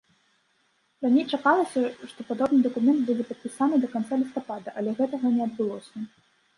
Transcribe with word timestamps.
Раней 1.05 1.25
чакалася, 1.39 1.79
што 2.13 2.19
падобны 2.31 2.59
дакумент 2.67 2.99
будзе 3.13 3.23
падпісаны 3.31 3.75
да 3.87 3.93
канца 3.95 4.13
лістапада, 4.27 4.69
але 4.81 4.89
гэтага 5.01 5.27
не 5.41 5.49
адбылося. 5.51 5.97